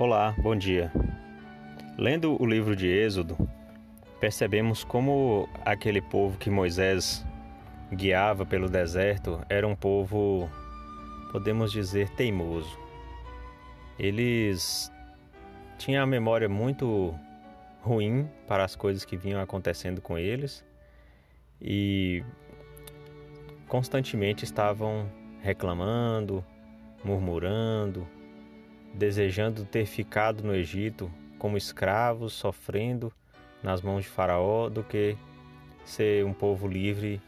[0.00, 0.92] Olá, bom dia.
[1.98, 3.36] Lendo o livro de Êxodo,
[4.20, 7.26] percebemos como aquele povo que Moisés
[7.92, 10.48] guiava pelo deserto era um povo,
[11.32, 12.78] podemos dizer, teimoso.
[13.98, 14.88] Eles
[15.78, 17.12] tinham a memória muito
[17.82, 20.64] ruim para as coisas que vinham acontecendo com eles
[21.60, 22.22] e
[23.66, 25.10] constantemente estavam
[25.40, 26.44] reclamando,
[27.02, 28.06] murmurando,
[28.98, 33.12] desejando ter ficado no Egito como escravos, sofrendo
[33.62, 35.16] nas mãos de Faraó, do que
[35.84, 37.22] ser um povo livre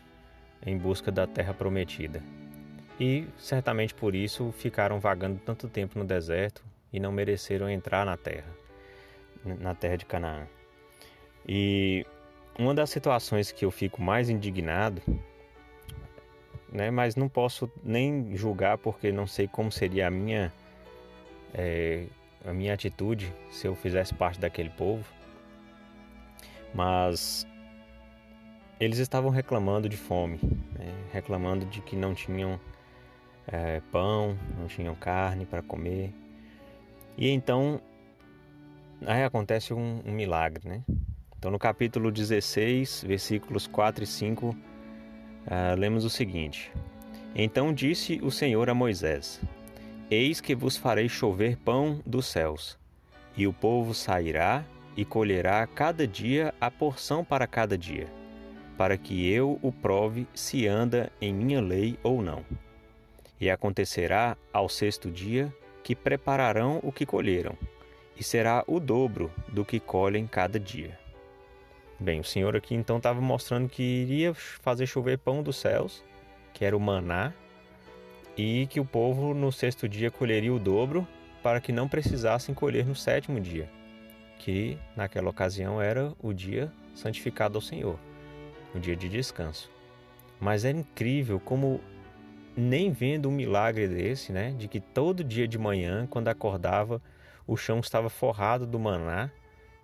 [0.66, 2.20] em busca da terra prometida.
[2.98, 6.62] E certamente por isso ficaram vagando tanto tempo no deserto
[6.92, 8.52] e não mereceram entrar na terra,
[9.44, 10.46] na terra de Canaã.
[11.48, 12.04] E
[12.58, 15.00] uma das situações que eu fico mais indignado,
[16.70, 20.52] né, mas não posso nem julgar porque não sei como seria a minha
[21.54, 22.06] é,
[22.44, 25.04] a minha atitude se eu fizesse parte daquele povo,
[26.74, 27.46] mas
[28.78, 30.38] eles estavam reclamando de fome,
[30.78, 30.92] né?
[31.12, 32.58] reclamando de que não tinham
[33.46, 36.12] é, pão, não tinham carne para comer.
[37.18, 37.80] E então
[39.06, 40.82] aí acontece um, um, milagre, né?
[41.38, 44.56] Então no capítulo 16, versículos 4 e 5, uh,
[45.46, 46.72] é, lemos o seguinte:
[47.34, 49.40] Então disse o Senhor a Moisés:
[50.10, 52.76] Eis que vos farei chover pão dos céus,
[53.36, 54.64] e o povo sairá
[54.96, 58.08] e colherá cada dia a porção para cada dia,
[58.76, 62.44] para que eu o prove se anda em minha lei ou não.
[63.40, 65.54] E acontecerá ao sexto dia
[65.84, 67.56] que prepararão o que colheram,
[68.18, 70.98] e será o dobro do que colhem cada dia.
[72.00, 76.02] Bem, o Senhor aqui então estava mostrando que iria fazer chover pão dos céus,
[76.52, 77.32] que era o maná,
[78.36, 81.06] e que o povo no sexto dia colheria o dobro
[81.42, 83.68] para que não precisassem colher no sétimo dia,
[84.38, 87.98] que naquela ocasião era o dia santificado ao Senhor,
[88.74, 89.70] o dia de descanso.
[90.38, 91.80] Mas é incrível como
[92.56, 97.00] nem vendo um milagre desse, né, de que todo dia de manhã, quando acordava,
[97.46, 99.30] o chão estava forrado do maná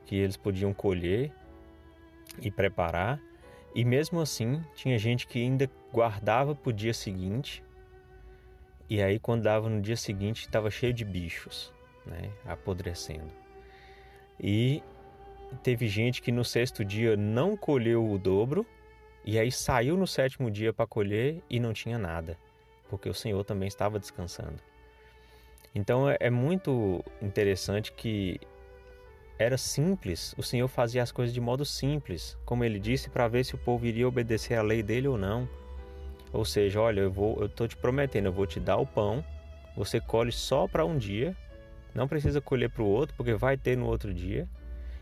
[0.05, 1.33] que eles podiam colher
[2.41, 3.21] e preparar,
[3.75, 7.63] e mesmo assim tinha gente que ainda guardava para o dia seguinte
[8.89, 11.73] e aí, quando dava no dia seguinte, estava cheio de bichos,
[12.05, 13.31] né, apodrecendo.
[14.41, 14.83] E
[15.63, 18.67] teve gente que no sexto dia não colheu o dobro,
[19.25, 22.39] e aí saiu no sétimo dia para colher e não tinha nada,
[22.89, 24.61] porque o Senhor também estava descansando.
[25.75, 28.41] Então é, é muito interessante que
[29.39, 33.45] era simples, o Senhor fazia as coisas de modo simples, como ele disse, para ver
[33.45, 35.47] se o povo iria obedecer à lei dele ou não.
[36.37, 39.25] Ou seja, olha, eu vou, eu tô te prometendo, eu vou te dar o pão,
[39.75, 41.35] você colhe só para um dia,
[41.95, 44.47] não precisa colher para o outro, porque vai ter no outro dia,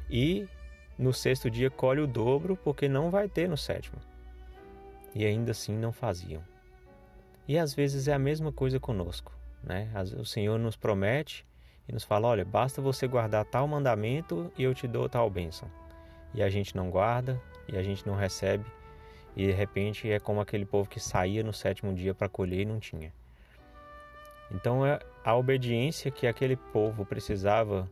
[0.08, 0.46] e
[0.96, 3.98] no sexto dia colhe o dobro, porque não vai ter no sétimo.
[5.12, 6.40] E ainda assim não faziam.
[7.48, 9.90] E às vezes é a mesma coisa conosco, né?
[10.16, 11.44] O Senhor nos promete
[11.88, 15.68] e nos fala: olha, basta você guardar tal mandamento e eu te dou tal bênção.
[16.32, 18.64] E a gente não guarda e a gente não recebe
[19.36, 22.64] e de repente é como aquele povo que saía no sétimo dia para colher e
[22.64, 23.12] não tinha.
[24.50, 27.88] Então é a obediência que aquele povo precisava,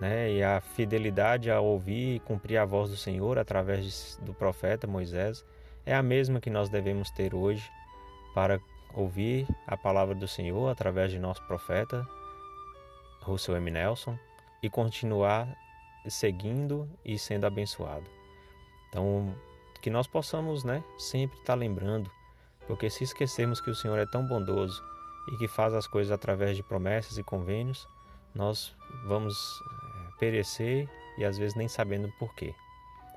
[0.00, 4.86] né, e a fidelidade a ouvir e cumprir a voz do Senhor através do profeta
[4.86, 5.44] Moisés
[5.84, 7.70] é a mesma que nós devemos ter hoje
[8.34, 8.60] para
[8.94, 12.06] ouvir a palavra do Senhor através de nosso profeta
[13.22, 13.70] Russell M.
[13.70, 14.16] Nelson
[14.62, 15.48] e continuar
[16.08, 18.08] seguindo e sendo abençoado.
[18.88, 19.34] Então,
[19.82, 22.10] que nós possamos, né, sempre estar lembrando,
[22.66, 24.82] porque se esquecermos que o Senhor é tão bondoso
[25.32, 27.88] e que faz as coisas através de promessas e convênios,
[28.34, 30.88] nós vamos eh, perecer
[31.18, 32.54] e às vezes nem sabendo por quê.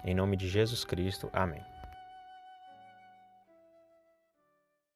[0.04, 1.62] Em nome de Jesus Cristo, amém.